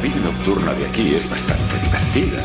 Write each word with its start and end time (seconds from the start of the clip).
Vida 0.00 0.16
nocturna 0.24 0.72
de 0.72 0.86
aquí 0.86 1.14
es 1.14 1.28
bastante 1.28 1.76
divertida. 1.82 2.42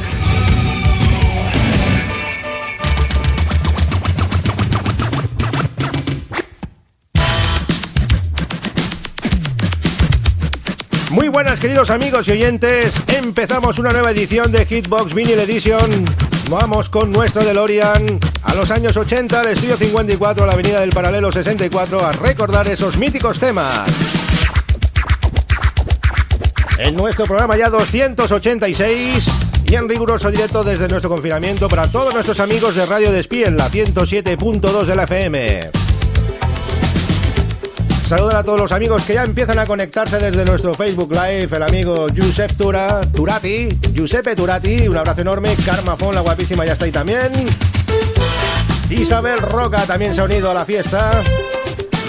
Muy 11.11 11.29
buenas 11.29 11.59
queridos 11.61 11.89
amigos 11.91 12.27
y 12.27 12.31
oyentes, 12.31 12.93
empezamos 13.07 13.79
una 13.79 13.91
nueva 13.91 14.11
edición 14.11 14.51
de 14.51 14.65
Hitbox 14.65 15.13
Vinyl 15.13 15.39
Edition. 15.39 16.05
Vamos 16.49 16.89
con 16.89 17.11
nuestro 17.11 17.43
DeLorean 17.43 18.19
a 18.43 18.53
los 18.53 18.69
años 18.69 18.97
80, 18.97 19.39
al 19.39 19.47
estudio 19.47 19.77
54, 19.77 20.43
a 20.43 20.47
la 20.47 20.53
avenida 20.53 20.81
del 20.81 20.89
Paralelo 20.89 21.31
64, 21.31 22.05
a 22.05 22.11
recordar 22.11 22.67
esos 22.67 22.97
míticos 22.97 23.39
temas. 23.39 23.89
En 26.85 26.95
nuestro 26.95 27.25
programa 27.25 27.57
ya 27.57 27.71
286 27.71 29.25
y 29.65 29.73
en 29.73 29.89
riguroso 29.89 30.29
directo 30.29 30.63
desde 30.63 30.87
nuestro 30.87 31.09
confinamiento 31.09 31.67
para 31.67 31.89
todos 31.89 32.13
nuestros 32.13 32.39
amigos 32.39 32.75
de 32.75 32.85
Radio 32.85 33.11
Despí 33.11 33.43
en 33.43 33.57
la 33.57 33.71
107.2 33.71 34.85
de 34.85 34.95
la 34.95 35.03
FM. 35.05 35.71
Saludar 38.07 38.35
a 38.35 38.43
todos 38.43 38.59
los 38.59 38.71
amigos 38.71 39.03
que 39.03 39.15
ya 39.15 39.23
empiezan 39.23 39.57
a 39.57 39.65
conectarse 39.65 40.19
desde 40.19 40.45
nuestro 40.45 40.75
Facebook 40.75 41.11
Live. 41.11 41.49
El 41.55 41.63
amigo 41.63 42.07
Giuseppe 42.07 42.53
Tura, 42.53 43.01
Turati, 43.01 43.67
Giuseppe 43.91 44.35
Turati, 44.35 44.87
un 44.87 44.97
abrazo 44.97 45.21
enorme. 45.21 45.55
Karma 45.65 45.95
Fon, 45.95 46.13
la 46.13 46.21
guapísima, 46.21 46.67
ya 46.67 46.73
está 46.73 46.85
ahí 46.85 46.91
también. 46.91 47.31
Isabel 48.91 49.39
Roca 49.41 49.81
también 49.87 50.13
se 50.13 50.21
ha 50.21 50.25
unido 50.25 50.51
a 50.51 50.53
la 50.53 50.65
fiesta. 50.65 51.09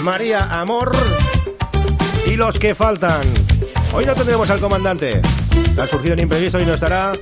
María 0.03 0.61
Amor. 0.61 0.91
Y 2.27 2.35
los 2.35 2.59
que 2.59 2.75
faltan. 2.75 3.46
Hoy 3.93 4.05
no 4.05 4.13
tendremos 4.13 4.49
al 4.49 4.59
comandante. 4.59 5.21
Ha 5.81 5.87
surgido 5.87 6.13
un 6.13 6.19
imprevisto 6.19 6.59
y 6.59 6.65
no 6.65 6.73
estará. 6.73 7.13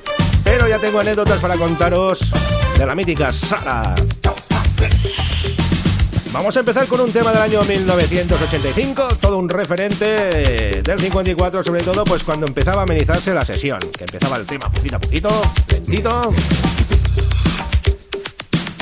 Pero 0.44 0.68
ya 0.68 0.78
tengo 0.78 1.00
anécdotas 1.00 1.38
para 1.38 1.56
contaros 1.56 2.20
de 2.78 2.86
la 2.86 2.94
mítica 2.94 3.32
Sara. 3.32 3.94
Vamos 6.32 6.54
a 6.54 6.60
empezar 6.60 6.86
con 6.86 7.00
un 7.00 7.10
tema 7.10 7.32
del 7.32 7.40
año 7.40 7.62
1985, 7.62 9.08
todo 9.20 9.38
un 9.38 9.48
referente 9.48 10.82
del 10.82 11.00
54, 11.00 11.64
sobre 11.64 11.82
todo 11.82 12.04
pues 12.04 12.22
cuando 12.24 12.46
empezaba 12.46 12.80
a 12.80 12.84
amenizarse 12.84 13.32
la 13.32 13.42
sesión, 13.42 13.78
que 13.78 14.04
empezaba 14.04 14.36
el 14.36 14.44
tema 14.44 14.70
poquito 14.70 14.96
a 14.96 14.98
poquito, 15.00 15.30
lentito. 15.70 16.34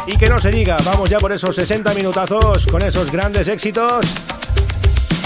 Y 0.08 0.16
que 0.16 0.28
no 0.28 0.38
se 0.38 0.50
diga, 0.50 0.76
vamos 0.84 1.08
ya 1.08 1.20
por 1.20 1.30
esos 1.30 1.54
60 1.54 1.94
minutazos 1.94 2.66
con 2.66 2.82
esos 2.82 3.10
grandes 3.12 3.46
éxitos. 3.46 4.04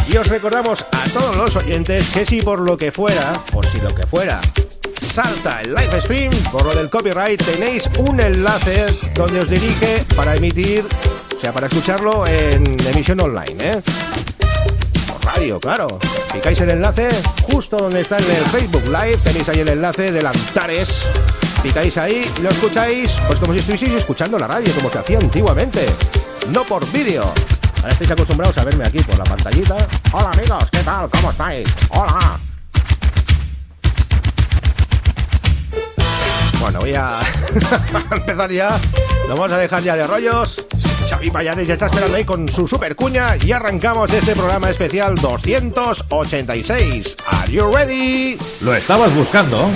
Y 0.09 0.17
os 0.17 0.27
recordamos 0.27 0.85
a 0.91 1.05
todos 1.13 1.37
los 1.37 1.57
oyentes 1.57 2.09
que 2.11 2.25
si 2.25 2.41
por 2.41 2.61
lo 2.61 2.77
que 2.77 2.91
fuera, 2.91 3.41
por 3.53 3.67
si 3.67 3.81
lo 3.81 3.95
que 3.95 4.07
fuera, 4.07 4.41
salta 5.15 5.61
el 5.61 5.75
live 5.75 6.01
stream, 6.01 6.33
por 6.51 6.65
lo 6.65 6.75
del 6.75 6.91
copyright, 6.91 7.43
tenéis 7.45 7.89
un 7.99 8.19
enlace 8.21 8.87
donde 9.15 9.41
os 9.41 9.51
dirige 9.51 10.05
para 10.17 10.35
emitir 10.35 10.85
o 11.39 11.41
sea, 11.41 11.53
para 11.53 11.69
escucharlo 11.69 12.27
en 12.27 12.77
emisión 12.89 13.21
online, 13.21 13.71
¿eh? 13.71 13.83
Por 15.07 15.25
radio, 15.25 15.61
claro. 15.61 15.87
Picáis 16.33 16.61
el 16.63 16.71
enlace 16.71 17.09
justo 17.43 17.77
donde 17.77 18.01
está 18.01 18.19
en 18.19 18.25
el 18.25 18.45
Facebook 18.47 18.83
Live. 18.87 19.19
Tenéis 19.19 19.49
ahí 19.49 19.61
el 19.61 19.69
enlace 19.69 20.11
del 20.11 20.27
Antares. 20.27 21.07
Picáis 21.63 21.97
ahí 21.97 22.29
lo 22.43 22.51
escucháis, 22.51 23.13
pues 23.29 23.39
como 23.39 23.53
si 23.53 23.61
estuvieseis 23.61 23.93
escuchando 23.93 24.37
la 24.37 24.49
radio, 24.49 24.75
como 24.75 24.91
se 24.91 24.99
hacía 24.99 25.19
antiguamente. 25.19 25.87
No 26.53 26.65
por 26.65 26.85
vídeo. 26.91 27.33
Ahora 27.79 27.93
estáis 27.93 28.11
acostumbrados 28.11 28.59
a 28.59 28.65
verme 28.65 28.85
aquí 28.85 28.99
por 29.01 29.19
la 29.19 29.25
pantallita. 29.25 29.77
Hola 30.13 30.31
amigos, 30.31 30.65
¿qué 30.71 30.79
tal? 30.79 31.09
¿Cómo 31.11 31.31
estáis? 31.31 31.69
Hola. 31.91 32.41
Bueno, 36.61 36.81
voy 36.81 36.95
a 36.95 37.21
empezar 38.11 38.51
ya. 38.51 38.71
Lo 39.29 39.37
vamos 39.37 39.53
a 39.53 39.59
dejar 39.59 39.83
ya 39.83 39.97
de 39.97 40.07
rollos. 40.07 40.65
Xavi 41.09 41.31
Payanes 41.31 41.67
ya 41.67 41.75
está 41.75 41.87
esperando 41.87 42.17
ahí 42.17 42.25
con 42.25 42.49
su 42.49 42.67
super 42.67 42.95
cuña 42.95 43.37
y 43.37 43.53
arrancamos 43.53 44.13
este 44.13 44.35
programa 44.35 44.71
especial 44.71 45.15
286. 45.15 47.17
¿Are 47.27 47.51
you 47.51 47.75
ready? 47.75 48.39
¿Lo 48.63 48.75
estabas 48.75 49.15
buscando? 49.15 49.71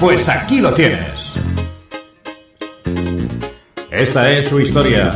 Pues 0.00 0.28
aquí 0.28 0.60
lo 0.60 0.74
tienes. 0.74 1.29
Esta 3.90 4.30
es 4.30 4.48
su 4.48 4.60
historia. 4.60 5.12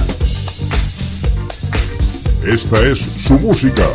Esta 2.44 2.80
es 2.80 2.98
su 2.98 3.38
música. 3.38 3.88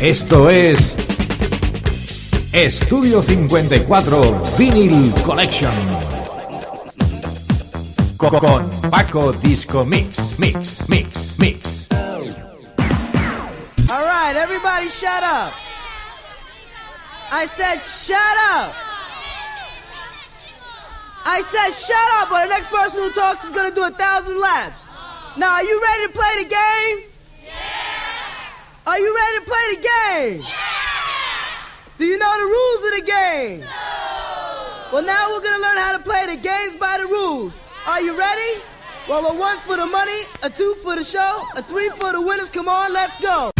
Esto 0.00 0.50
es 0.50 0.94
Estudio 2.52 3.22
54 3.22 4.42
Vinyl 4.56 5.12
Collection. 5.24 5.72
Con 8.16 8.70
Paco 8.90 9.32
Disco 9.32 9.84
Mix, 9.84 10.38
Mix, 10.38 10.88
Mix, 10.88 11.38
Mix. 11.38 11.88
All 13.88 14.04
right, 14.04 14.36
everybody 14.36 14.88
shut 14.88 15.22
up. 15.22 15.52
I 17.32 17.46
said 17.46 17.80
shut 17.82 18.18
up. 18.52 18.85
I 21.28 21.42
said 21.42 21.74
shut 21.74 22.08
up, 22.22 22.30
or 22.30 22.46
the 22.46 22.54
next 22.54 22.70
person 22.70 23.02
who 23.02 23.10
talks 23.10 23.44
is 23.44 23.50
going 23.50 23.68
to 23.68 23.74
do 23.74 23.82
a 23.82 23.90
thousand 23.90 24.38
laps. 24.38 24.86
Now, 25.36 25.54
are 25.54 25.64
you 25.64 25.82
ready 25.82 26.06
to 26.06 26.12
play 26.12 26.44
the 26.44 26.48
game? 26.48 26.96
Yeah. 27.44 28.86
Are 28.86 28.98
you 29.00 29.10
ready 29.10 29.38
to 29.40 29.44
play 29.44 29.64
the 29.74 29.80
game? 29.82 30.46
Yeah. 30.46 31.98
Do 31.98 32.04
you 32.04 32.16
know 32.16 32.30
the 32.30 32.46
rules 32.46 32.84
of 32.84 32.92
the 33.00 33.06
game? 33.10 33.60
No. 33.60 33.66
Well, 34.92 35.02
now 35.02 35.32
we're 35.32 35.42
going 35.42 35.58
to 35.58 35.62
learn 35.66 35.76
how 35.78 35.96
to 35.96 36.02
play 36.04 36.26
the 36.26 36.36
games 36.36 36.78
by 36.78 36.96
the 36.98 37.06
rules. 37.06 37.58
Are 37.88 38.00
you 38.00 38.16
ready? 38.16 38.62
Well, 39.08 39.26
a 39.26 39.34
one 39.36 39.58
for 39.58 39.76
the 39.76 39.86
money, 39.86 40.22
a 40.44 40.50
two 40.50 40.74
for 40.76 40.94
the 40.94 41.02
show, 41.02 41.42
a 41.56 41.62
three 41.62 41.88
for 41.88 42.12
the 42.12 42.20
winners. 42.20 42.50
Come 42.50 42.68
on, 42.68 42.92
let's 42.92 43.20
go. 43.20 43.50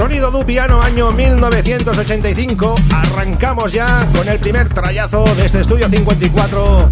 Sonido 0.00 0.30
du 0.30 0.46
piano 0.46 0.80
año 0.80 1.12
1985. 1.12 2.74
Arrancamos 2.90 3.70
ya 3.70 4.00
con 4.16 4.26
el 4.26 4.38
primer 4.38 4.66
trayazo 4.70 5.24
de 5.24 5.44
este 5.44 5.60
estudio 5.60 5.90
54 5.90 6.88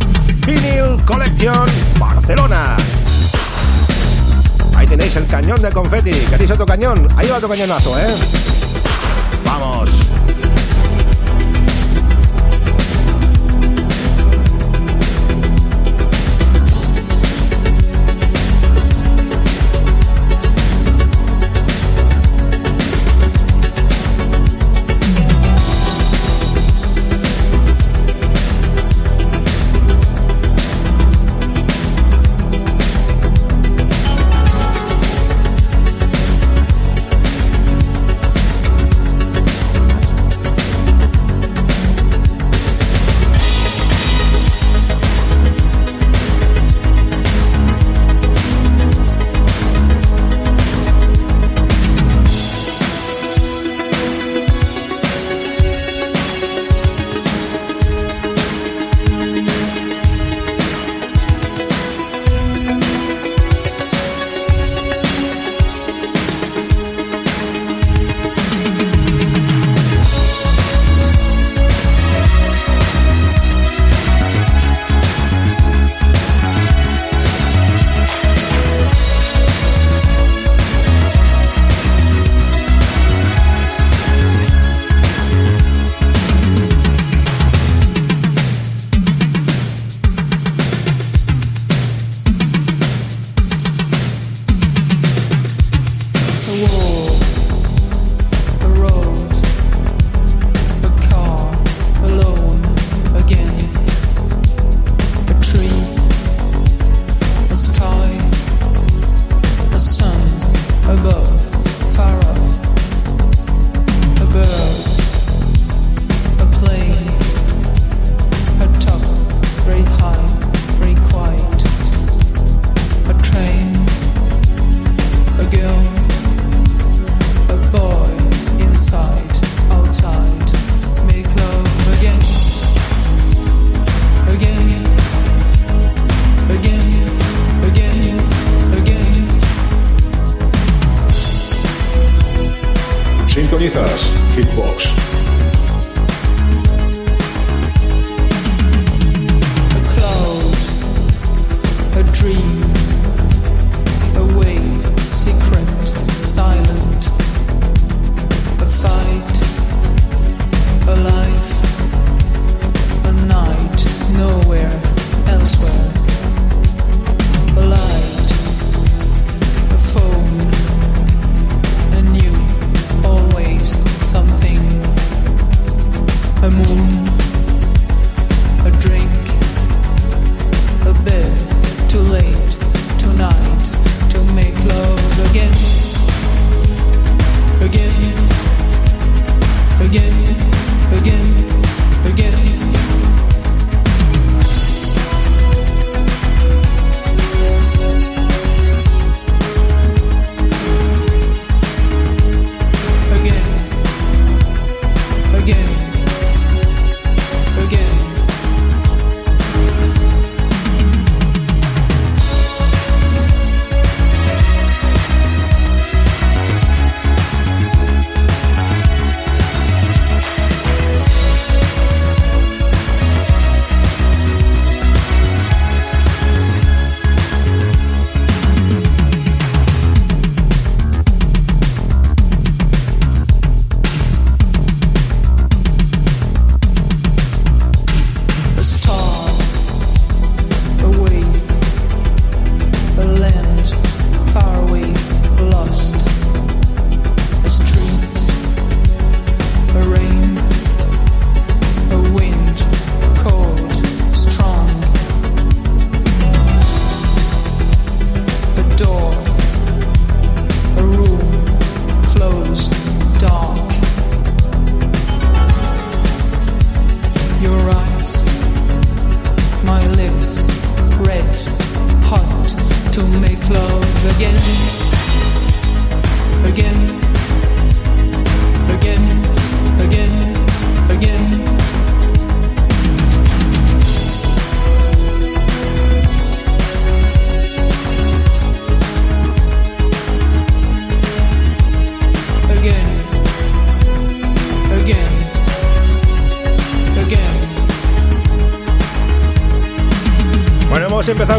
Vinyl 0.46 1.02
Collection 1.06 1.66
Barcelona. 1.98 2.76
Ahí 4.76 4.86
tenéis 4.86 5.16
el 5.16 5.24
cañón 5.24 5.62
de 5.62 5.70
confeti. 5.70 6.10
¿Queréis 6.10 6.50
otro 6.50 6.66
cañón? 6.66 7.08
Ahí 7.16 7.26
va 7.30 7.38
otro 7.38 7.48
cañonazo, 7.48 7.98
¿eh? 7.98 8.14
Vamos. 9.42 10.08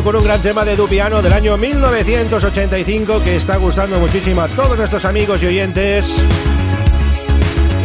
Con 0.09 0.15
un 0.15 0.23
gran 0.23 0.41
tema 0.41 0.65
de 0.65 0.75
Dupiano 0.75 1.21
del 1.21 1.31
año 1.31 1.55
1985 1.55 3.21
que 3.21 3.35
está 3.35 3.57
gustando 3.57 3.99
muchísimo 3.99 4.41
a 4.41 4.47
todos 4.47 4.75
nuestros 4.75 5.05
amigos 5.05 5.43
y 5.43 5.45
oyentes. 5.45 6.07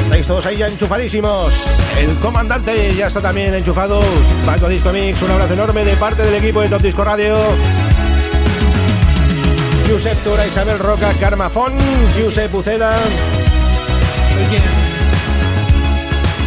Estáis 0.04 0.26
todos 0.26 0.47
ahí 0.47 0.57
ya 0.57 0.69
enchufadísimos. 0.69 1.52
El 1.99 2.14
comandante 2.21 2.95
ya 2.95 3.09
está 3.09 3.21
también 3.21 3.54
enchufado. 3.54 4.00
Paco 4.47 4.71
Disco 4.71 4.90
Mix, 4.90 5.21
un 5.21 5.33
abrazo 5.33 5.52
enorme 5.52 5.85
de 5.85 5.99
parte 5.99 6.23
del 6.23 6.37
equipo 6.37 6.62
de 6.62 6.71
Top 6.71 6.81
Disco 6.81 7.04
Radio. 7.04 7.37
Josep 9.87 10.16
Tura, 10.25 10.47
Isabel 10.47 10.78
Roca, 10.78 11.12
Karma 11.21 11.50
Fon, 11.50 11.75
Josep 12.19 12.54
Uceda. 12.54 12.97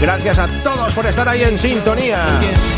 Gracias 0.01 0.37
a 0.37 0.47
todos 0.61 0.93
por 0.93 1.05
estar 1.07 1.27
ahí 1.27 1.43
en 1.43 1.57
sintonía. 1.57 2.23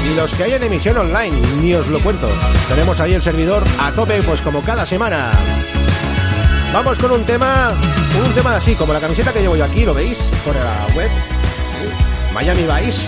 Y 0.10 0.16
los 0.16 0.32
que 0.32 0.44
hay 0.44 0.54
en 0.54 0.64
emisión 0.64 0.98
online, 0.98 1.36
ni 1.62 1.74
os 1.74 1.88
lo 1.88 2.00
cuento. 2.00 2.30
Tenemos 2.70 3.00
ahí 3.00 3.14
el 3.14 3.22
servidor 3.22 3.62
a 3.80 3.92
tope, 3.92 4.22
pues 4.22 4.42
como 4.42 4.62
cada 4.62 4.86
semana. 4.86 5.32
Vamos 6.74 6.98
con 6.98 7.12
un 7.12 7.26
tema, 7.26 7.74
un 8.26 8.34
tema 8.34 8.56
así, 8.56 8.74
como 8.76 8.94
la 8.94 9.00
camiseta 9.00 9.34
que 9.34 9.42
llevo 9.42 9.58
yo 9.58 9.66
aquí, 9.66 9.84
¿lo 9.86 9.94
veis? 9.94 10.18
Por 10.46 10.56
la 10.56 10.88
web. 10.96 11.10
Miami 12.34 12.62
Vice. 12.62 13.08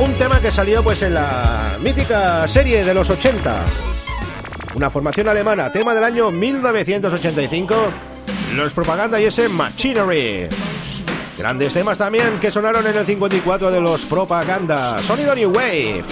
Un 0.00 0.14
tema 0.14 0.40
que 0.40 0.50
salió 0.50 0.82
pues 0.82 1.02
en 1.02 1.14
la 1.14 1.76
mítica 1.80 2.48
serie 2.48 2.84
de 2.84 2.94
los 2.94 3.10
80. 3.10 3.64
Una 4.74 4.90
formación 4.90 5.28
alemana, 5.28 5.70
tema 5.70 5.94
del 5.94 6.04
año 6.04 6.30
1985. 6.32 7.74
Los 8.54 8.72
propaganda 8.72 9.20
y 9.20 9.26
ese 9.26 9.48
Machinery. 9.48 10.48
Grandes 11.40 11.72
temas 11.72 11.96
también 11.96 12.38
que 12.38 12.50
sonaron 12.50 12.86
en 12.86 12.94
el 12.94 13.06
54 13.06 13.70
de 13.70 13.80
los 13.80 14.02
propaganda. 14.02 14.98
Sonido 14.98 15.34
New 15.34 15.50
Wave. 15.50 16.04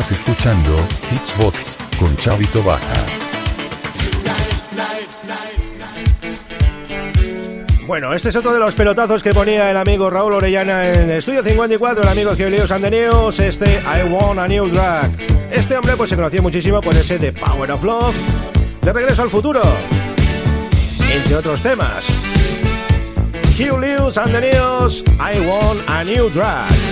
Estás 0.00 0.18
escuchando 0.18 0.78
Hitsbox 1.12 1.76
con 1.98 2.16
Chavito 2.16 2.62
Baja. 2.62 2.80
Bueno, 7.86 8.14
este 8.14 8.30
es 8.30 8.36
otro 8.36 8.54
de 8.54 8.60
los 8.60 8.74
pelotazos 8.74 9.22
que 9.22 9.34
ponía 9.34 9.70
el 9.70 9.76
amigo 9.76 10.08
Raúl 10.08 10.32
Orellana 10.32 10.88
en 10.88 11.10
Estudio 11.10 11.42
54, 11.44 12.02
el 12.02 12.08
amigo 12.08 12.34
Giulio 12.34 12.64
Andeneos, 12.70 13.40
este 13.40 13.82
I 13.82 14.08
Want 14.08 14.38
a 14.40 14.48
New 14.48 14.68
Drag. 14.68 15.10
Este 15.50 15.76
hombre 15.76 15.94
pues 15.98 16.08
se 16.08 16.16
conoció 16.16 16.40
muchísimo 16.40 16.80
por 16.80 16.94
ese 16.94 17.18
de 17.18 17.34
Power 17.34 17.70
of 17.70 17.84
Love, 17.84 18.16
de 18.80 18.92
Regreso 18.94 19.20
al 19.20 19.28
Futuro, 19.28 19.60
entre 21.12 21.36
otros 21.36 21.60
temas. 21.60 22.06
Julius 23.54 24.16
Andeneos, 24.16 25.04
I 25.18 25.40
Want 25.40 25.80
a 25.90 26.04
New 26.04 26.30
Drag. 26.30 26.89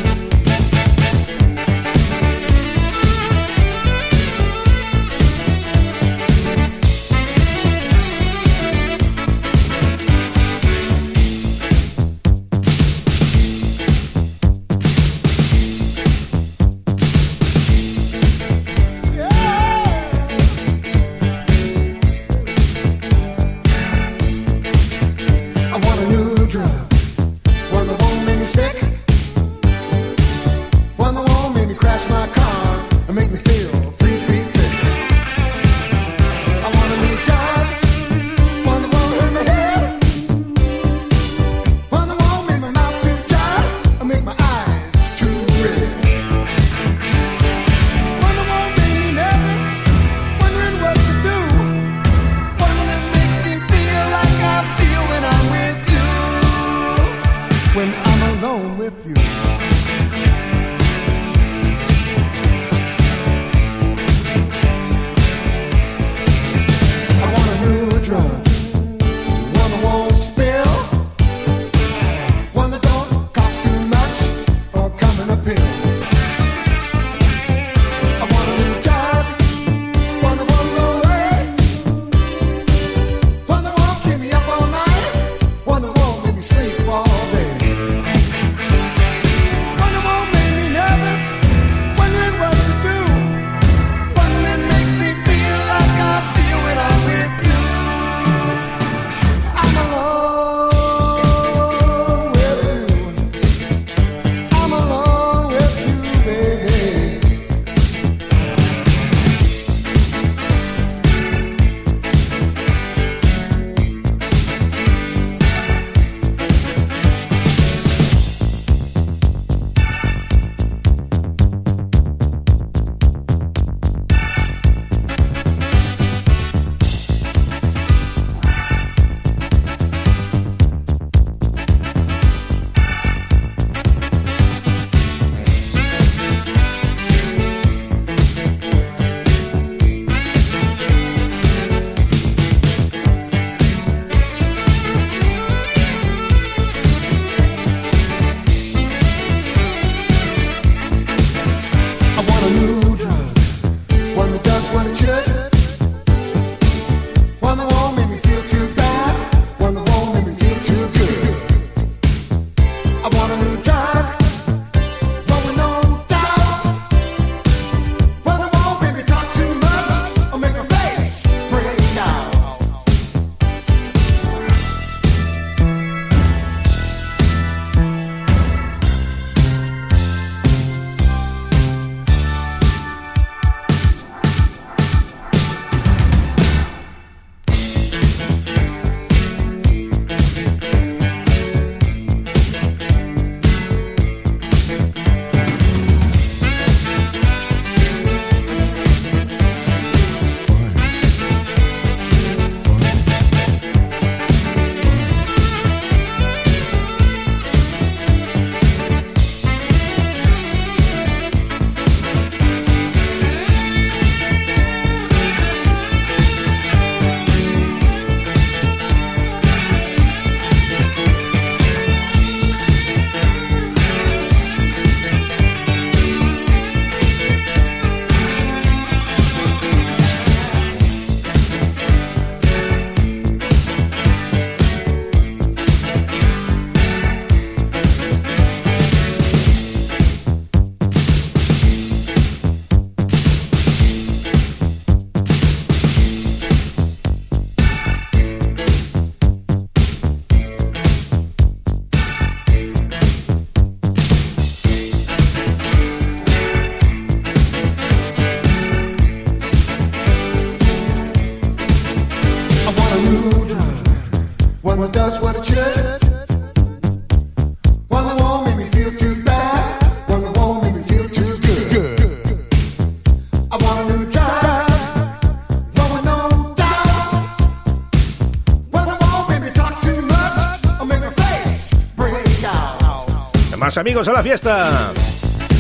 Amigos 283.77 284.09
a 284.09 284.13
la 284.13 284.23
fiesta. 284.23 284.93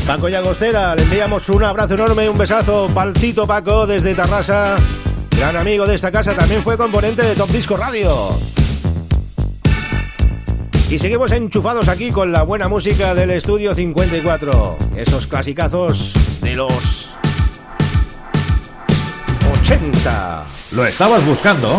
Paco 0.06 0.28
y 0.28 0.34
Agostera, 0.34 0.94
le 0.94 1.02
enviamos 1.02 1.48
un 1.50 1.62
abrazo 1.62 1.94
enorme, 1.94 2.28
un 2.28 2.38
besazo 2.38 2.88
pa'l 2.94 3.12
Tito 3.12 3.46
Paco 3.46 3.86
desde 3.86 4.14
Tarrasa. 4.14 4.76
Gran 5.30 5.56
amigo 5.56 5.86
de 5.86 5.96
esta 5.96 6.10
casa, 6.10 6.32
también 6.32 6.62
fue 6.62 6.78
componente 6.78 7.22
de 7.22 7.34
Top 7.34 7.50
Disco 7.50 7.76
Radio. 7.76 8.30
Y 10.88 10.98
seguimos 10.98 11.32
enchufados 11.32 11.88
aquí 11.88 12.10
con 12.10 12.32
la 12.32 12.44
buena 12.44 12.68
música 12.68 13.14
del 13.14 13.30
estudio 13.30 13.74
54. 13.74 14.78
Esos 14.96 15.26
clasicazos 15.26 16.14
de 16.40 16.54
los 16.54 17.10
80. 19.62 20.46
¿Lo 20.72 20.86
estabas 20.86 21.26
buscando? 21.26 21.78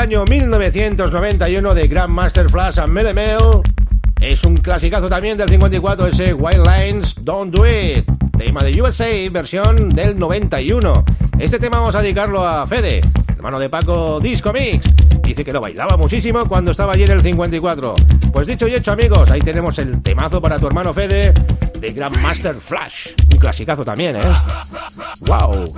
Año 0.00 0.24
1991 0.24 1.74
de 1.74 1.86
Grandmaster 1.86 2.48
Flash 2.48 2.80
and 2.80 2.90
Melemel. 2.90 3.36
Es 4.18 4.44
un 4.44 4.56
clasicazo 4.56 5.10
también 5.10 5.36
del 5.36 5.50
54, 5.50 6.06
ese 6.06 6.32
Wild 6.32 6.66
Lines 6.66 7.16
Don't 7.22 7.54
Do 7.54 7.66
It. 7.66 8.06
Tema 8.38 8.64
de 8.64 8.80
USA, 8.80 9.10
versión 9.30 9.90
del 9.90 10.18
91. 10.18 11.04
Este 11.38 11.58
tema 11.58 11.80
vamos 11.80 11.94
a 11.94 12.00
dedicarlo 12.00 12.46
a 12.46 12.66
Fede, 12.66 13.02
hermano 13.28 13.58
de 13.58 13.68
Paco 13.68 14.18
Disco 14.20 14.54
Mix. 14.54 14.90
Dice 15.22 15.44
que 15.44 15.52
lo 15.52 15.60
bailaba 15.60 15.98
muchísimo 15.98 16.46
cuando 16.46 16.70
estaba 16.70 16.94
allí 16.94 17.02
en 17.02 17.10
el 17.10 17.20
54. 17.20 17.94
Pues 18.32 18.46
dicho 18.46 18.66
y 18.66 18.76
hecho, 18.76 18.92
amigos, 18.92 19.30
ahí 19.30 19.40
tenemos 19.40 19.78
el 19.80 20.00
temazo 20.00 20.40
para 20.40 20.58
tu 20.58 20.66
hermano 20.66 20.94
Fede 20.94 21.34
de 21.78 21.92
Grandmaster 21.92 22.54
Flash. 22.54 23.08
Un 23.34 23.38
clasicazo 23.38 23.84
también, 23.84 24.16
¿eh? 24.16 24.22
¡Wow! 25.26 25.74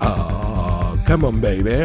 Ah, 0.00 0.92
come 1.06 1.24
on, 1.24 1.40
baby. 1.40 1.84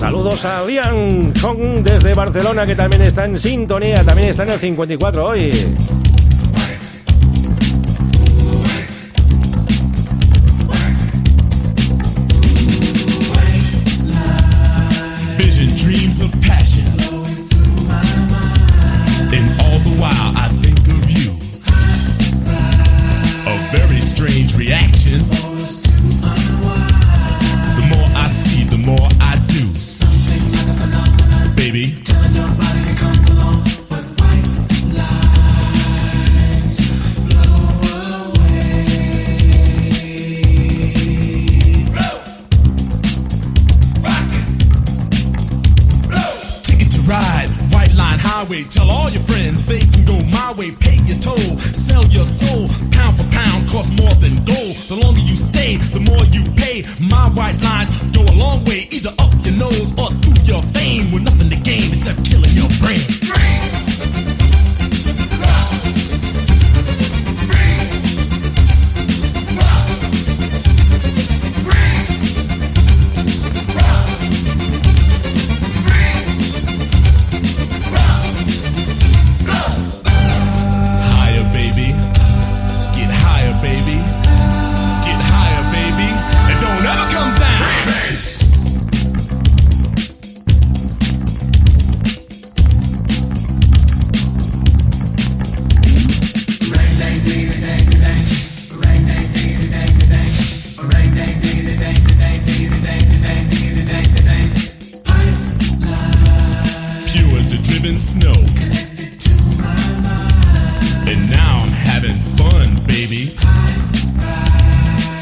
Saludos 0.00 0.46
a 0.46 0.64
Lian 0.64 1.30
desde 1.84 2.14
Barcelona 2.14 2.64
que 2.64 2.74
también 2.74 3.02
está 3.02 3.26
en 3.26 3.38
sintonía, 3.38 4.02
también 4.02 4.30
está 4.30 4.44
en 4.44 4.48
el 4.48 4.58
54 4.58 5.24
hoy. 5.26 5.50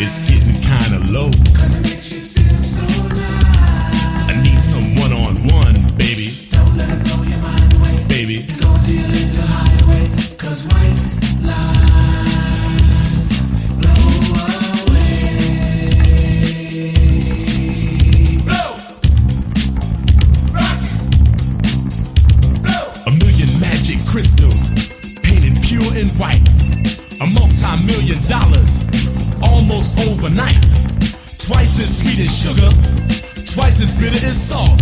It's 0.01 0.21
getting 0.21 0.55
kinda 0.63 1.13
low. 1.13 2.18
Overnight. 30.29 30.63
Twice 31.39 31.81
as 31.81 31.99
sweet 31.99 32.19
as 32.19 32.43
sugar, 32.43 32.71
twice 33.55 33.81
as 33.81 33.99
bitter 33.99 34.27
as 34.27 34.49
salt. 34.49 34.81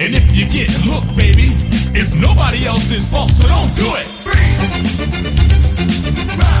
And 0.00 0.14
if 0.14 0.36
you 0.36 0.46
get 0.50 0.68
hooked, 0.70 1.16
baby, 1.16 1.48
it's 1.96 2.16
nobody 2.16 2.66
else's 2.66 3.08
fault, 3.10 3.30
so 3.30 3.46
don't 3.46 3.74
do 3.76 3.94
it. 3.94 4.06
Higher, 4.24 5.12
baby. 5.12 6.53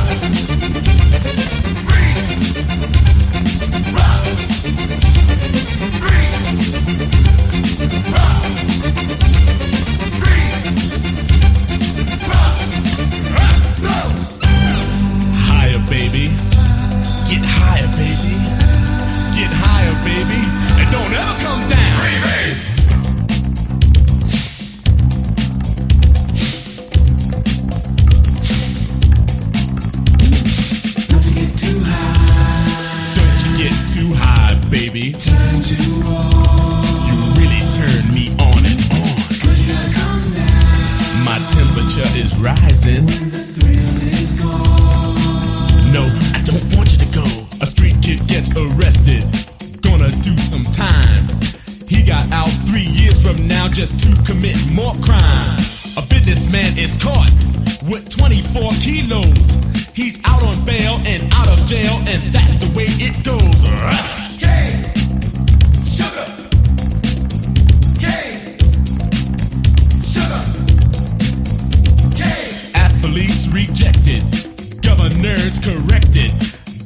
Governors 75.24 75.58
corrected. 75.58 76.32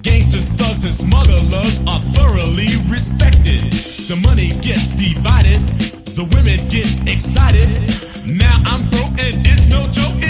Gangsters, 0.03 0.49
thugs, 0.51 0.85
and 0.85 0.95
smugglers 0.95 1.83
are 1.87 1.99
thoroughly 2.15 2.69
respected. 2.89 3.73
The 4.07 4.17
money 4.23 4.51
gets 4.63 4.93
divided, 4.93 5.59
the 6.15 6.25
women 6.37 6.59
get 6.71 6.87
excited. 7.09 7.69
Now 8.27 8.63
I'm 8.65 8.89
broke 8.91 9.19
and 9.19 9.47
it's 9.47 9.69
no 9.69 9.83
joke. 9.93 10.28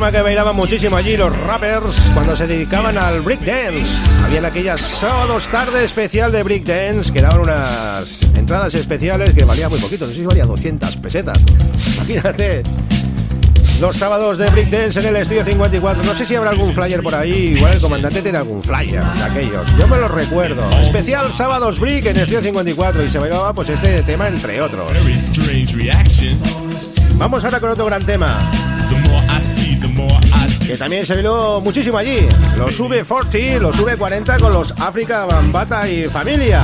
Tema 0.00 0.12
que 0.12 0.22
bailaban 0.22 0.56
muchísimo 0.56 0.96
allí 0.96 1.14
los 1.14 1.36
rappers 1.40 1.94
cuando 2.14 2.34
se 2.34 2.46
dedicaban 2.46 2.96
al 2.96 3.20
breakdance. 3.20 3.84
Habían 4.24 4.46
aquellas 4.46 4.80
sábados 4.80 5.46
tarde 5.48 5.84
especial 5.84 6.32
de 6.32 6.42
breakdance 6.42 7.12
que 7.12 7.20
daban 7.20 7.40
unas 7.40 8.18
entradas 8.34 8.72
especiales 8.72 9.34
que 9.34 9.44
valía 9.44 9.68
muy 9.68 9.78
poquito, 9.78 10.06
no 10.06 10.10
sé 10.10 10.16
si 10.16 10.24
valía 10.24 10.46
200 10.46 10.96
pesetas. 10.96 11.38
Imagínate. 11.96 12.62
Los 13.82 13.94
sábados 13.96 14.38
de 14.38 14.48
breakdance 14.48 15.00
en 15.00 15.06
el 15.06 15.16
estudio 15.16 15.44
54. 15.44 16.02
No 16.02 16.14
sé 16.14 16.24
si 16.24 16.34
habrá 16.34 16.48
algún 16.48 16.72
flyer 16.72 17.02
por 17.02 17.14
ahí. 17.14 17.52
Igual 17.56 17.74
el 17.74 17.80
comandante 17.82 18.22
tiene 18.22 18.38
algún 18.38 18.62
flyer 18.62 19.02
de 19.02 19.22
aquellos. 19.22 19.66
Yo 19.78 19.86
me 19.86 19.98
los 19.98 20.10
recuerdo. 20.10 20.62
Especial 20.80 21.30
sábados 21.36 21.78
break 21.78 22.06
en 22.06 22.16
el 22.16 22.22
estudio 22.22 22.40
54 22.40 23.04
y 23.04 23.08
se 23.10 23.18
bailaba 23.18 23.52
pues 23.52 23.68
este 23.68 24.02
tema 24.04 24.28
entre 24.28 24.62
otros. 24.62 24.90
Vamos 27.18 27.44
ahora 27.44 27.60
con 27.60 27.68
otro 27.68 27.84
gran 27.84 28.06
tema. 28.06 28.38
Que 30.66 30.76
también 30.76 31.04
se 31.06 31.14
bailó 31.14 31.60
muchísimo 31.60 31.98
allí. 31.98 32.28
Los 32.56 32.80
V40, 32.80 33.58
los 33.58 33.76
V40 33.76 34.38
con 34.40 34.52
los 34.52 34.72
África, 34.80 35.24
Bambata 35.24 35.88
y 35.88 36.08
familia. 36.08 36.62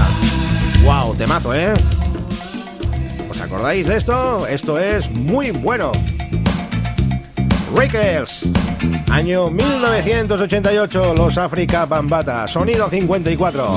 Wow, 0.85 1.15
temazo, 1.17 1.55
¿eh? 1.55 1.75
¿Os 3.29 3.41
acordáis 3.41 3.87
de 3.87 3.97
esto? 3.97 4.47
Esto 4.47 4.79
es 4.79 5.11
muy 5.11 5.51
bueno. 5.51 5.91
Rickles. 7.75 8.49
Año 9.11 9.51
1988, 9.51 11.15
los 11.17 11.39
África 11.39 11.87
Bambata. 11.87 12.47
Sonido 12.47 12.89
54. 12.89 13.77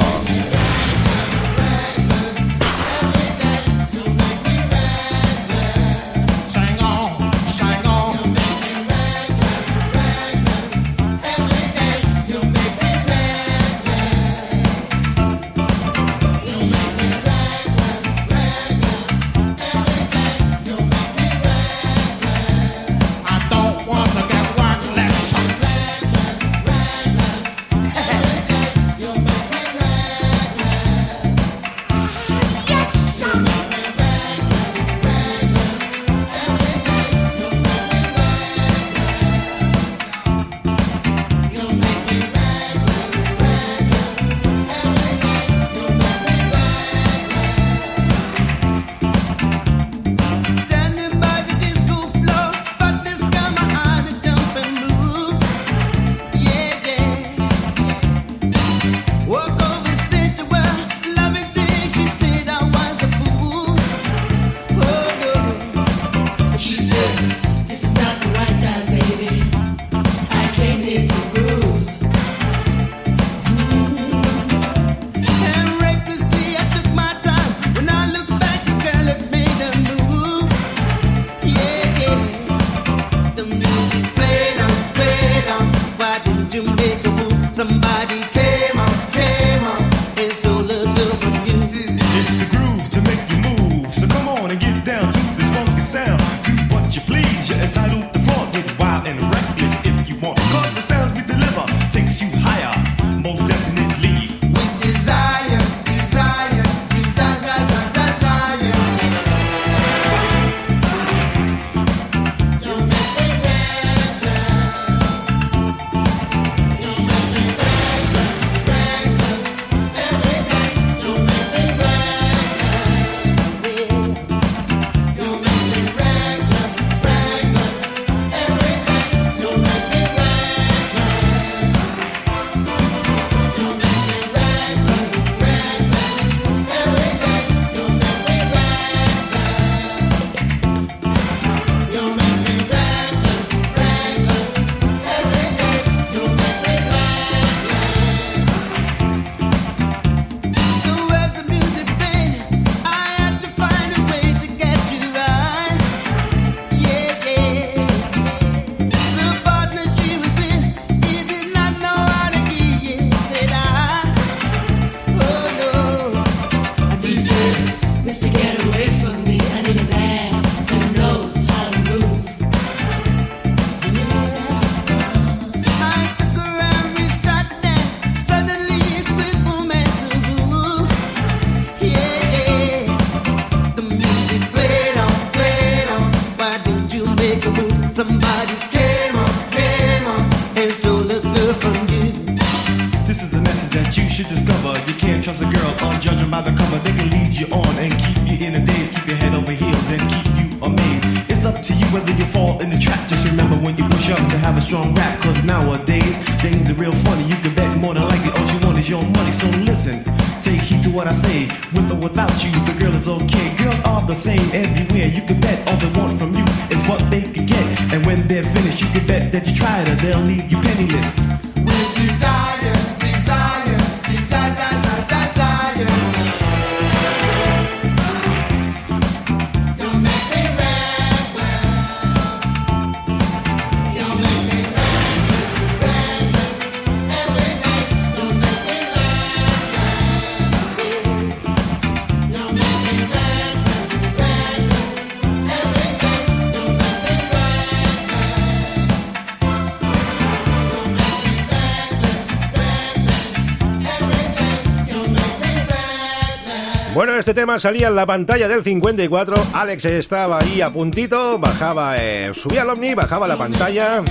Bueno, 256.99 257.15
este 257.15 257.33
tema 257.33 257.57
salía 257.61 257.87
en 257.87 257.95
la 257.95 258.05
pantalla 258.05 258.49
del 258.49 258.61
54. 258.61 259.33
Alex 259.53 259.85
estaba 259.85 260.39
ahí 260.39 260.59
a 260.59 260.69
puntito, 260.69 261.39
bajaba, 261.39 261.95
eh, 261.95 262.31
subía 262.33 262.63
al 262.63 262.71
ovni, 262.71 262.93
bajaba 262.93 263.25
la 263.25 263.37
pantalla 263.37 264.03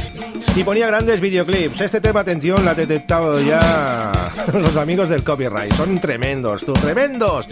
y 0.57 0.65
ponía 0.65 0.87
grandes 0.87 1.21
videoclips. 1.21 1.83
Este 1.83 2.01
tema, 2.01 2.21
atención, 2.21 2.65
la 2.65 2.71
ha 2.71 2.75
detectado 2.75 3.43
ya 3.43 4.11
los 4.55 4.75
amigos 4.77 5.11
del 5.11 5.23
copyright. 5.23 5.71
Son 5.75 5.99
tremendos, 5.99 6.65
tremendos. 6.81 7.47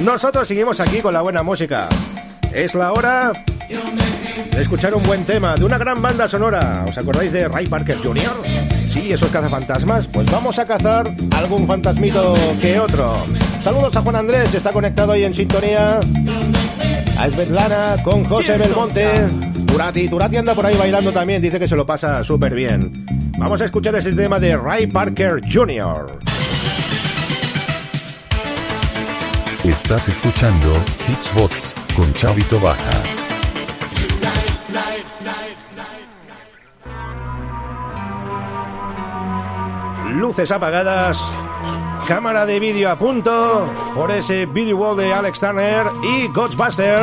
Nosotros 0.00 0.48
seguimos 0.48 0.80
aquí 0.80 0.98
con 0.98 1.14
la 1.14 1.22
buena 1.22 1.44
música. 1.44 1.88
Es 2.52 2.74
la 2.74 2.92
hora 2.92 3.30
de 4.50 4.60
escuchar 4.60 4.92
un 4.96 5.04
buen 5.04 5.24
tema 5.24 5.54
de 5.54 5.64
una 5.66 5.78
gran 5.78 6.02
banda 6.02 6.26
sonora. 6.26 6.84
¿Os 6.88 6.98
acordáis 6.98 7.30
de 7.30 7.46
Ray 7.46 7.66
Parker 7.66 7.98
Jr.? 7.98 8.42
Sí, 8.92 9.12
esos 9.12 9.30
cazafantasmas. 9.30 10.08
Pues 10.08 10.28
vamos 10.32 10.58
a 10.58 10.64
cazar 10.64 11.08
algún 11.36 11.68
fantasmito 11.68 12.34
que 12.60 12.80
otro. 12.80 13.24
Saludos 13.62 13.96
a 13.96 14.02
Juan 14.02 14.16
Andrés, 14.16 14.54
está 14.54 14.72
conectado 14.72 15.12
ahí 15.12 15.24
en 15.24 15.34
sintonía. 15.34 16.00
A 17.18 17.28
Svetlana 17.28 17.96
con 18.02 18.24
José 18.24 18.56
Belmonte. 18.56 19.26
Turati, 19.66 20.08
Turati 20.08 20.36
anda 20.36 20.54
por 20.54 20.66
ahí 20.66 20.76
bailando 20.76 21.12
también, 21.12 21.42
dice 21.42 21.58
que 21.58 21.68
se 21.68 21.76
lo 21.76 21.86
pasa 21.86 22.24
súper 22.24 22.54
bien. 22.54 22.90
Vamos 23.38 23.60
a 23.60 23.66
escuchar 23.66 23.94
ese 23.94 24.12
tema 24.12 24.38
de 24.38 24.56
Ray 24.56 24.86
Parker 24.86 25.40
Jr. 25.50 26.18
Estás 29.64 30.08
escuchando 30.08 30.72
Hitsbox 31.06 31.74
con 31.94 32.12
Chavito 32.14 32.58
Baja. 32.60 33.20
luces 40.20 40.50
apagadas, 40.50 41.18
cámara 42.10 42.44
de 42.44 42.58
vídeo 42.58 42.90
a 42.90 42.98
punto 42.98 43.72
por 43.94 44.10
ese 44.10 44.44
video 44.44 44.76
Wall 44.76 44.96
de 44.96 45.14
Alex 45.14 45.38
Turner 45.38 45.86
y 46.02 46.26
Ghostbuster. 46.32 46.98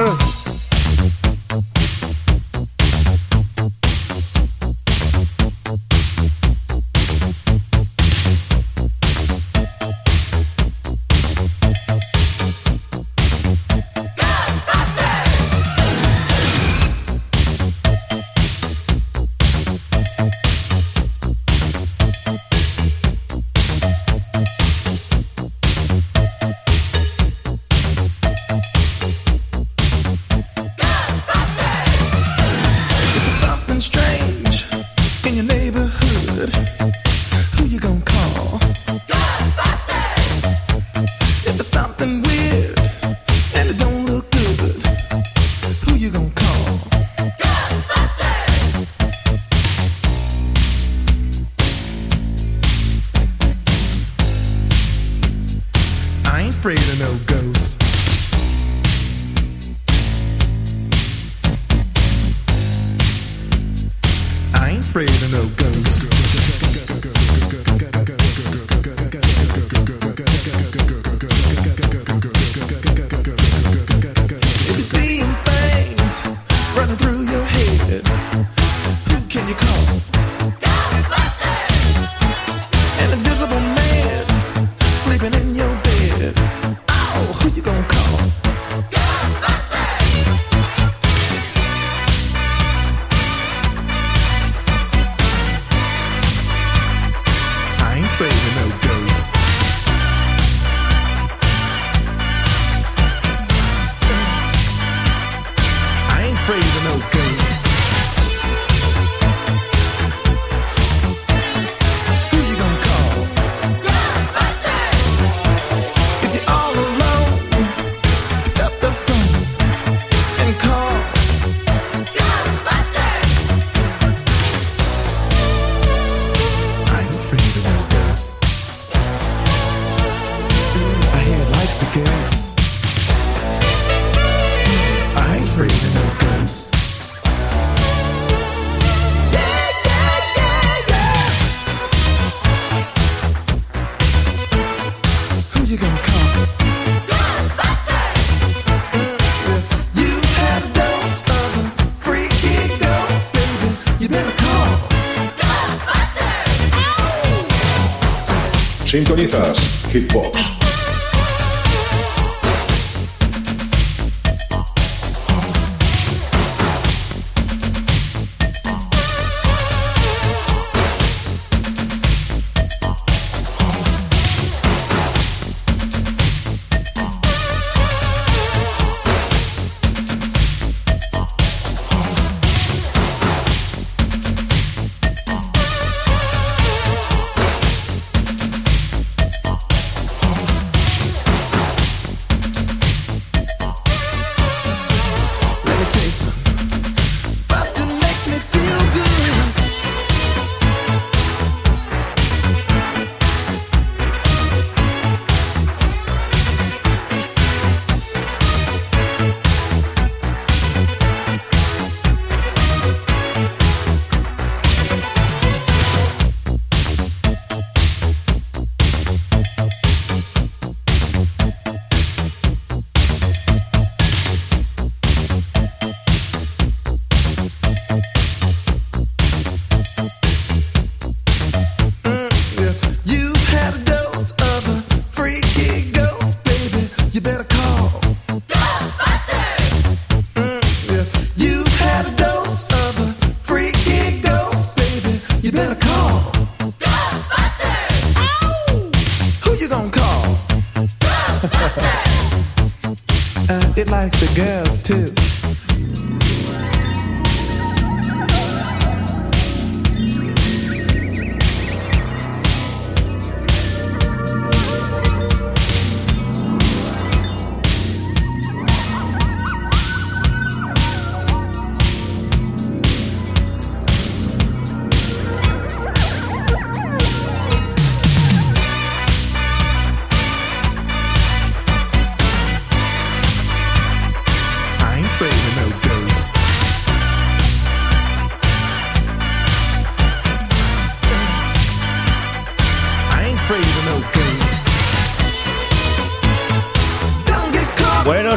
Sintonizas 158.87 159.59
Hitbox. 159.91 160.56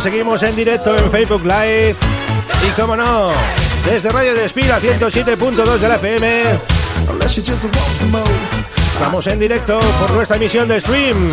Seguimos 0.03 0.43
en 0.43 0.57
directo 0.57 0.97
en 0.97 1.11
Facebook 1.11 1.43
Live. 1.43 1.95
Y 2.67 2.81
como 2.81 2.97
no, 2.97 3.33
desde 3.85 4.09
Radio 4.09 4.35
Despila 4.35 4.81
107.2 4.81 5.79
de 5.79 5.89
la 5.89 5.97
FM, 5.97 6.45
estamos 8.95 9.27
en 9.27 9.39
directo 9.39 9.79
por 10.01 10.11
nuestra 10.13 10.37
emisión 10.37 10.69
de 10.69 10.81
stream. 10.81 11.33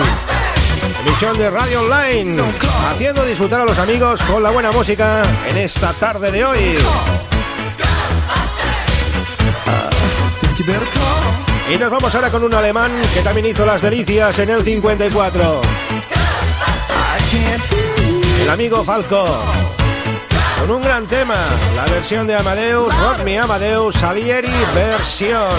Emisión 1.06 1.38
de 1.38 1.50
Radio 1.50 1.82
Online, 1.82 2.42
haciendo 2.90 3.24
disfrutar 3.26 3.62
a 3.62 3.66
los 3.66 3.80
amigos 3.80 4.22
con 4.24 4.44
la 4.44 4.50
buena 4.50 4.72
música 4.72 5.24
en 5.50 5.58
esta 5.58 5.94
tarde 5.94 6.30
de 6.30 6.44
hoy. 6.44 6.76
Y 11.74 11.78
nos 11.78 11.90
vamos 11.90 12.14
ahora 12.14 12.30
con 12.30 12.44
un 12.44 12.54
alemán 12.54 12.92
que 13.14 13.22
también 13.22 13.48
hizo 13.48 13.66
las 13.66 13.82
delicias 13.82 14.38
en 14.40 14.50
el 14.50 14.62
54. 14.62 15.87
El 18.48 18.54
amigo 18.54 18.82
Falco. 18.82 19.26
Con 20.58 20.72
un 20.72 20.82
gran 20.82 21.06
tema, 21.06 21.36
la 21.76 21.84
versión 21.88 22.26
de 22.26 22.34
Amadeus, 22.34 22.98
Rock 22.98 23.26
Amadeus, 23.36 23.94
Salieri 23.96 24.48
versión. 24.74 25.52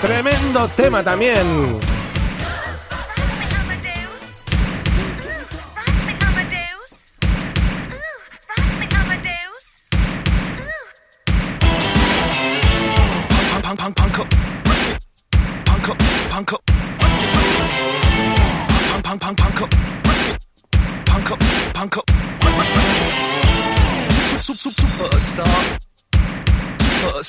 Tremendo 0.00 0.66
tema 0.68 1.04
también. 1.04 1.93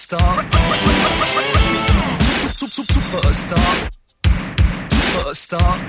Superstar. 0.05 0.45
Sup, 2.21 2.51
sup, 2.53 2.71
sup, 2.71 2.91
Superstar. 2.91 3.89
Superstar. 4.91 5.79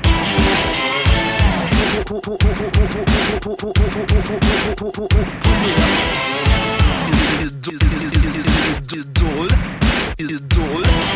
Idol. 8.94 9.48
Idol. 10.18 11.15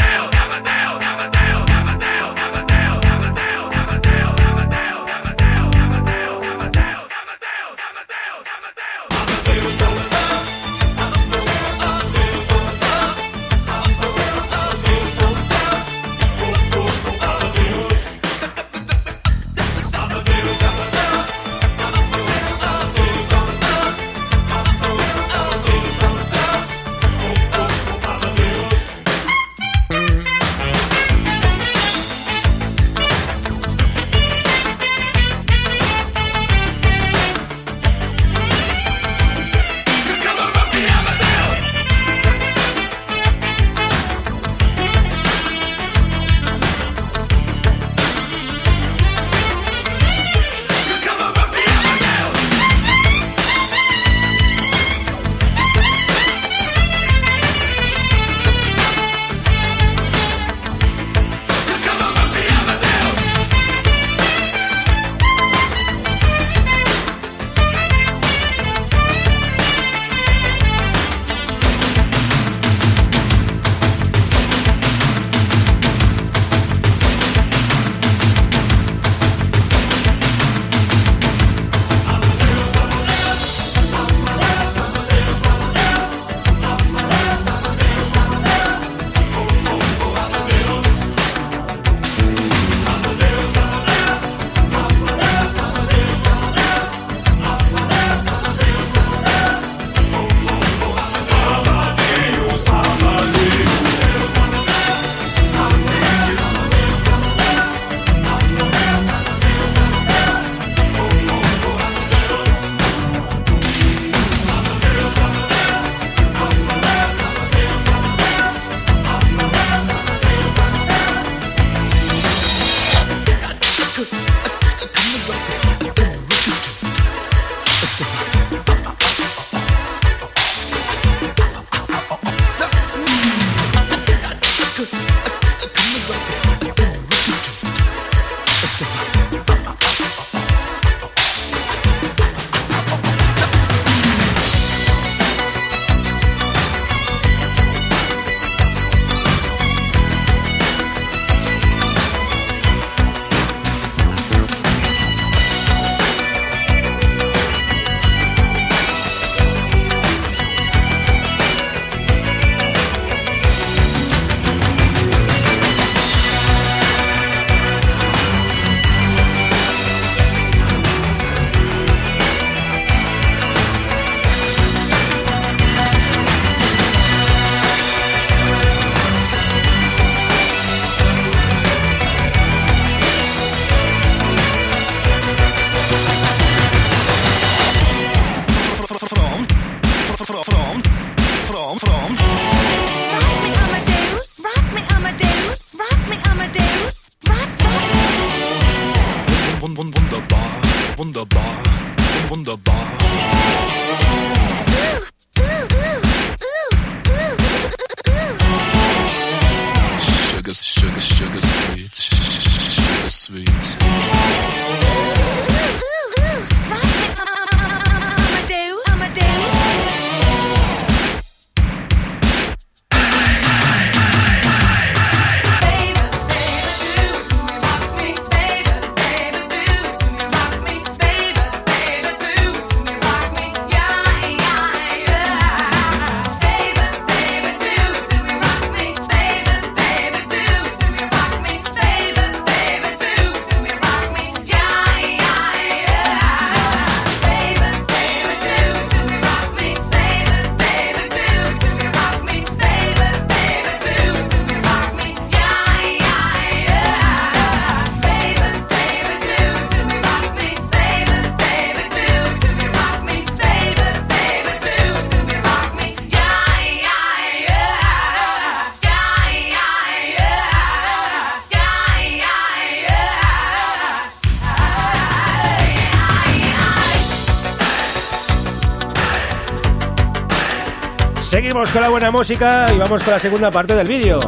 Seguimos 281.51 281.71
con 281.71 281.81
la 281.81 281.89
buena 281.89 282.11
música 282.11 282.65
y 282.73 282.77
vamos 282.77 283.03
con 283.03 283.11
la 283.11 283.19
segunda 283.19 283.51
parte 283.51 283.75
del 283.75 283.85
vídeo. 283.85 284.21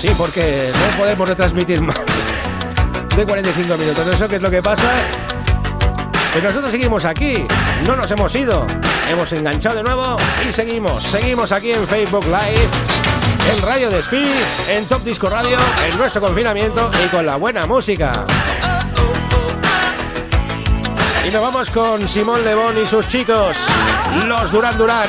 Sí, 0.00 0.08
porque 0.16 0.70
no 0.72 0.96
podemos 0.96 1.28
retransmitir 1.28 1.80
más 1.80 1.98
de 3.16 3.26
45 3.26 3.76
minutos. 3.76 4.06
¿Eso 4.06 4.28
qué 4.28 4.36
es 4.36 4.42
lo 4.42 4.48
que 4.52 4.62
pasa? 4.62 4.88
Pues 6.30 6.44
nosotros 6.44 6.70
seguimos 6.70 7.04
aquí, 7.06 7.44
no 7.84 7.96
nos 7.96 8.08
hemos 8.12 8.32
ido. 8.36 8.64
Hemos 9.10 9.32
enganchado 9.32 9.74
de 9.74 9.82
nuevo 9.82 10.14
y 10.48 10.52
seguimos. 10.52 11.02
Seguimos 11.02 11.50
aquí 11.50 11.72
en 11.72 11.88
Facebook 11.88 12.24
Live, 12.26 12.68
en 13.52 13.66
Radio 13.66 13.90
Despí, 13.90 14.24
en 14.70 14.86
Top 14.86 15.02
Disco 15.02 15.28
Radio, 15.28 15.58
en 15.90 15.98
nuestro 15.98 16.20
confinamiento 16.20 16.88
y 17.04 17.08
con 17.08 17.26
la 17.26 17.34
buena 17.34 17.66
música. 17.66 18.24
Y 21.26 21.30
nos 21.30 21.42
vamos 21.42 21.70
con 21.70 22.06
Simón 22.08 22.44
Lebón 22.44 22.74
y 22.82 22.86
sus 22.86 23.08
chicos, 23.08 23.56
los 24.26 24.52
Duran 24.52 24.76
Duran. 24.76 25.08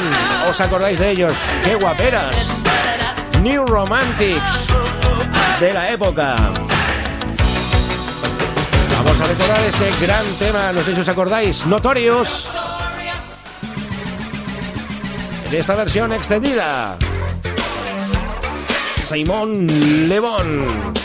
¿Os 0.50 0.62
acordáis 0.62 0.98
de 0.98 1.12
ellos? 1.12 1.34
¡Qué 1.64 1.76
guaperas! 1.76 2.36
New 3.42 3.66
Romantics 3.66 4.68
de 5.60 5.74
la 5.74 5.92
época. 5.92 6.36
Vamos 8.98 9.22
a 9.22 9.26
recordar 9.26 9.60
ese 9.62 10.06
gran 10.06 10.26
tema, 10.40 10.72
no 10.74 10.84
sé 10.84 10.96
si 10.96 11.02
os 11.02 11.10
acordáis, 11.10 11.66
Notorious. 11.66 12.48
En 15.48 15.56
esta 15.56 15.76
versión 15.76 16.14
extendida. 16.14 16.98
Simón 19.08 19.68
Lebón. 20.10 21.05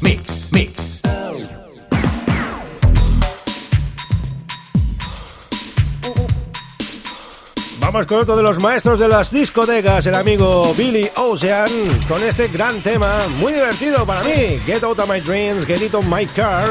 Mix, 0.00 0.48
Mix. 0.52 1.00
Vamos 7.80 8.06
con 8.06 8.20
otro 8.20 8.36
de 8.36 8.42
los 8.42 8.58
maestros 8.60 8.98
de 8.98 9.06
las 9.08 9.30
discotecas, 9.30 10.06
el 10.06 10.14
amigo 10.14 10.72
Billy 10.74 11.10
Ocean, 11.16 11.68
con 12.08 12.24
este 12.24 12.48
gran 12.48 12.82
tema, 12.82 13.28
muy 13.38 13.52
divertido 13.52 14.04
para 14.04 14.24
mí, 14.24 14.58
Get 14.64 14.82
Out 14.82 14.98
of 14.98 15.08
My 15.08 15.20
Dreams, 15.20 15.64
Get 15.66 15.82
It 15.82 15.94
On 15.94 16.10
My 16.10 16.26
Car, 16.26 16.68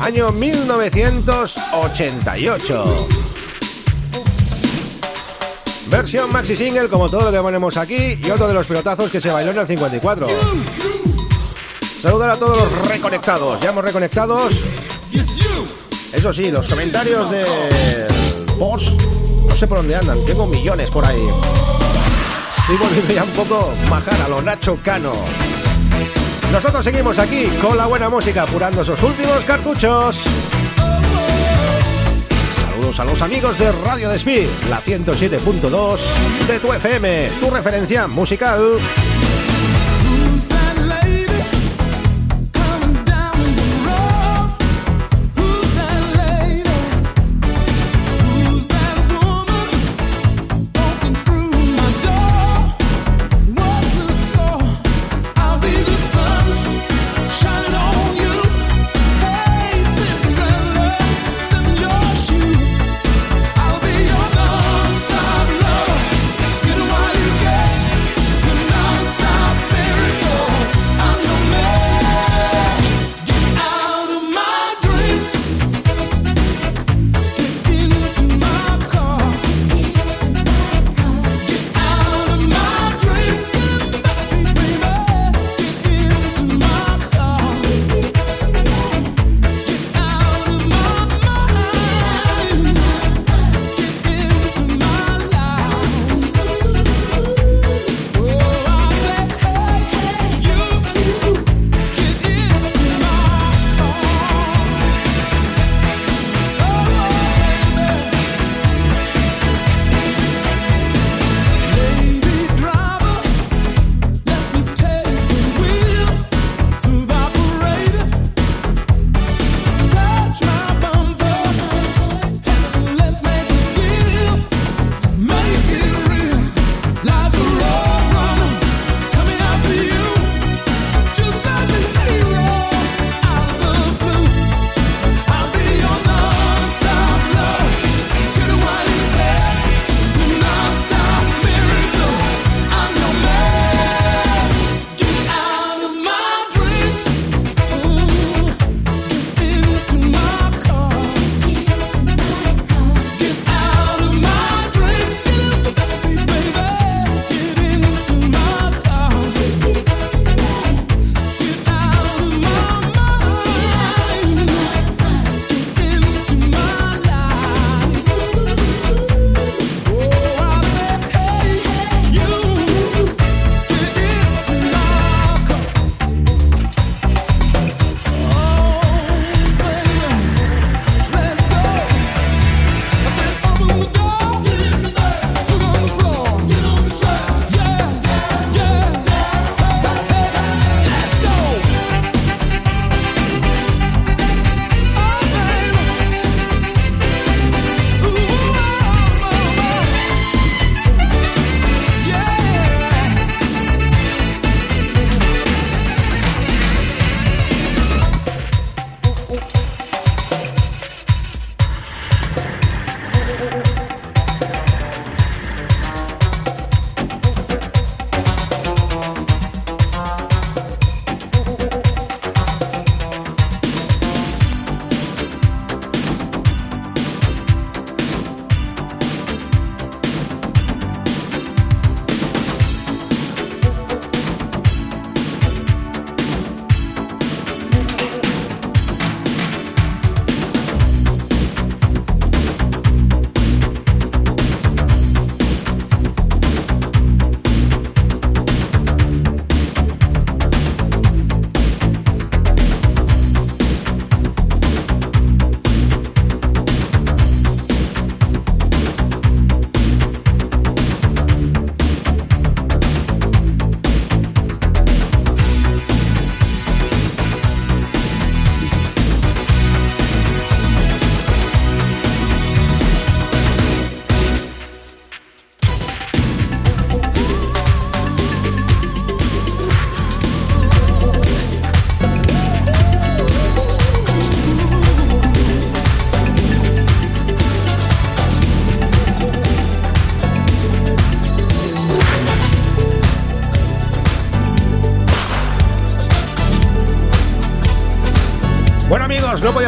año 0.00 0.30
1988. 0.32 3.08
Versión 5.86 6.32
maxi 6.32 6.56
single, 6.56 6.88
como 6.88 7.08
todo 7.08 7.26
lo 7.26 7.32
que 7.32 7.38
ponemos 7.38 7.76
aquí, 7.76 8.18
y 8.20 8.30
otro 8.30 8.48
de 8.48 8.54
los 8.54 8.66
pelotazos 8.66 9.12
que 9.12 9.20
se 9.20 9.30
bailó 9.30 9.52
en 9.52 9.58
el 9.58 9.66
54. 9.66 10.26
Saludar 12.04 12.28
a 12.28 12.36
todos 12.36 12.58
los 12.58 12.88
reconectados, 12.88 13.58
ya 13.60 13.70
hemos 13.70 13.82
reconectados. 13.82 14.52
Eso 16.12 16.34
sí, 16.34 16.50
los 16.50 16.68
comentarios 16.68 17.30
de 17.30 17.46
post, 18.58 18.88
no 19.48 19.56
sé 19.56 19.66
por 19.66 19.78
dónde 19.78 19.96
andan, 19.96 20.22
tengo 20.26 20.46
millones 20.46 20.90
por 20.90 21.06
ahí. 21.06 21.26
Estoy 22.58 22.76
volviendo 22.76 23.14
ya 23.14 23.24
un 23.24 23.30
poco 23.30 23.72
majar 23.88 24.20
a 24.20 24.28
lo 24.28 24.42
Nacho 24.42 24.78
Cano. 24.84 25.14
Nosotros 26.52 26.84
seguimos 26.84 27.18
aquí 27.18 27.46
con 27.62 27.78
la 27.78 27.86
buena 27.86 28.10
música, 28.10 28.42
apurando 28.42 28.82
esos 28.82 29.02
últimos 29.02 29.38
cartuchos. 29.46 30.18
Saludos 32.70 33.00
a 33.00 33.04
los 33.06 33.22
amigos 33.22 33.58
de 33.58 33.72
Radio 33.82 34.10
Despí, 34.10 34.46
la 34.68 34.82
107.2 34.82 35.98
de 36.48 36.60
tu 36.60 36.70
FM, 36.70 37.30
tu 37.40 37.48
referencia 37.48 38.06
musical. 38.06 38.78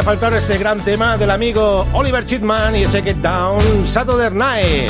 Faltar 0.07 0.33
este 0.35 0.57
gran 0.57 0.79
tema 0.79 1.17
del 1.17 1.33
amigo 1.33 1.85
Oliver 1.93 2.25
Chitman 2.25 2.77
y 2.77 2.85
ese 2.85 3.03
Get 3.03 3.17
Down 3.17 3.59
Saturday 3.89 4.31
Night. 4.31 4.89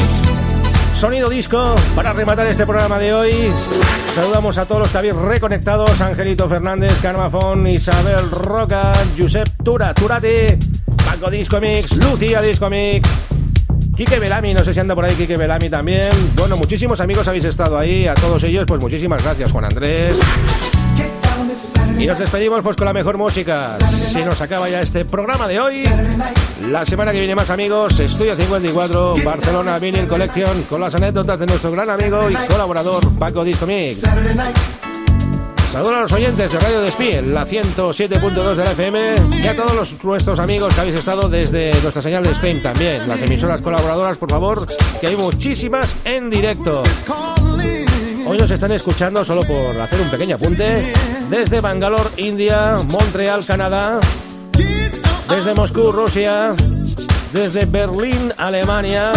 Sonido 0.94 1.30
disco 1.30 1.74
para 1.94 2.12
rematar 2.12 2.46
este 2.48 2.66
programa 2.66 2.98
de 2.98 3.14
hoy. 3.14 3.32
Saludamos 4.14 4.58
a 4.58 4.66
todos 4.66 4.82
los 4.82 4.90
que 4.90 4.98
habéis 4.98 5.14
reconectados: 5.14 5.98
Angelito 6.02 6.46
Fernández, 6.50 6.92
Carmafón, 7.00 7.66
Isabel 7.66 8.30
Roca, 8.30 8.92
Josep 9.18 9.48
Tura, 9.64 9.94
Turati, 9.94 10.54
Paco 11.02 11.30
Disco 11.30 11.62
Mix, 11.62 11.96
Lucía 11.96 12.42
Disco 12.42 12.68
Mix. 12.68 13.08
Quique 13.96 14.18
Belami, 14.18 14.52
no 14.52 14.62
sé 14.62 14.74
si 14.74 14.80
anda 14.80 14.94
por 14.94 15.06
ahí 15.06 15.14
Quique 15.14 15.38
Belami 15.38 15.70
también. 15.70 16.10
Bueno, 16.36 16.58
muchísimos 16.58 17.00
amigos 17.00 17.26
habéis 17.26 17.46
estado 17.46 17.78
ahí. 17.78 18.06
A 18.06 18.12
todos 18.12 18.44
ellos, 18.44 18.66
pues 18.68 18.82
muchísimas 18.82 19.24
gracias, 19.24 19.50
Juan 19.50 19.64
Andrés. 19.64 20.20
Y 21.98 22.06
nos 22.06 22.18
despedimos 22.18 22.60
pues 22.62 22.76
con 22.76 22.84
la 22.86 22.92
mejor 22.92 23.16
música. 23.16 23.62
Si 23.62 24.22
nos 24.22 24.40
acaba 24.40 24.68
ya 24.68 24.82
este 24.82 25.04
programa 25.04 25.48
de 25.48 25.60
hoy. 25.60 25.84
La 26.70 26.84
semana 26.84 27.12
que 27.12 27.18
viene 27.18 27.34
más 27.34 27.50
amigos, 27.50 27.98
Estudio 27.98 28.34
54, 28.34 29.16
Barcelona 29.24 29.78
Vinyl 29.78 30.06
Collection, 30.06 30.62
con 30.64 30.80
las 30.80 30.94
anécdotas 30.94 31.38
de 31.40 31.46
nuestro 31.46 31.70
gran 31.70 31.88
amigo 31.88 32.28
y 32.30 32.34
colaborador 32.46 33.18
Paco 33.18 33.44
Disco 33.44 33.66
Mix. 33.66 34.02
Saludos 35.72 35.94
a 35.94 36.00
los 36.00 36.12
oyentes 36.12 36.52
de 36.52 36.58
Radio 36.58 36.80
Despí, 36.80 37.10
en 37.10 37.34
la 37.34 37.46
107.2 37.46 38.54
de 38.54 38.64
la 38.64 38.72
FM, 38.72 39.14
y 39.42 39.46
a 39.46 39.54
todos 39.54 40.02
nuestros 40.02 40.38
amigos 40.38 40.74
que 40.74 40.80
habéis 40.80 40.98
estado 40.98 41.28
desde 41.28 41.70
nuestra 41.82 42.00
señal 42.00 42.24
de 42.24 42.34
stream 42.34 42.62
también. 42.62 43.06
Las 43.08 43.20
emisoras 43.20 43.60
colaboradoras, 43.60 44.16
por 44.16 44.30
favor, 44.30 44.66
que 45.00 45.06
hay 45.06 45.16
muchísimas 45.16 45.94
en 46.04 46.30
directo. 46.30 46.82
Hoy 48.28 48.38
nos 48.38 48.50
están 48.50 48.72
escuchando, 48.72 49.24
solo 49.24 49.42
por 49.42 49.80
hacer 49.80 50.00
un 50.00 50.10
pequeño 50.10 50.34
apunte, 50.34 50.92
desde 51.30 51.60
Bangalore, 51.60 52.10
India, 52.16 52.72
Montreal, 52.88 53.44
Canadá, 53.46 54.00
desde 55.28 55.54
Moscú, 55.54 55.92
Rusia, 55.92 56.52
desde 57.32 57.66
Berlín, 57.66 58.32
Alemania, 58.36 59.12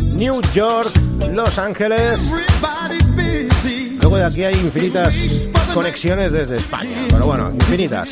New 0.00 0.40
York, 0.54 0.90
Los 1.32 1.58
Ángeles. 1.58 2.20
Luego 4.00 4.16
de 4.16 4.24
aquí 4.24 4.44
hay 4.44 4.54
infinitas 4.54 5.12
conexiones 5.74 6.30
desde 6.30 6.56
España, 6.56 6.96
pero 7.10 7.26
bueno, 7.26 7.50
infinitas. 7.50 8.10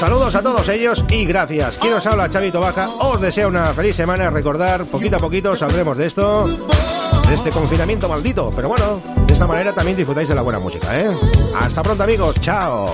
Saludos 0.00 0.34
a 0.34 0.42
todos 0.42 0.68
ellos 0.68 1.04
y 1.10 1.24
gracias. 1.24 1.76
Quien 1.78 1.94
os 1.94 2.04
habla, 2.06 2.28
Chavito 2.28 2.58
Baja, 2.58 2.88
os 2.88 3.20
deseo 3.20 3.46
una 3.46 3.66
feliz 3.72 3.94
semana. 3.94 4.30
Recordar, 4.30 4.84
poquito 4.86 5.14
a 5.14 5.20
poquito 5.20 5.54
saldremos 5.54 5.96
de 5.96 6.06
esto, 6.06 6.44
de 7.28 7.34
este 7.34 7.50
confinamiento 7.50 8.08
maldito. 8.08 8.50
Pero 8.54 8.68
bueno, 8.68 9.00
de 9.26 9.32
esta 9.32 9.46
manera 9.46 9.72
también 9.72 9.96
disfrutáis 9.96 10.28
de 10.28 10.34
la 10.34 10.42
buena 10.42 10.58
música, 10.58 10.98
¿eh? 10.98 11.10
Hasta 11.58 11.82
pronto, 11.82 12.02
amigos. 12.02 12.40
Chao. 12.40 12.90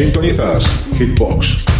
Sintonizas 0.00 0.64
Hitbox. 0.98 1.79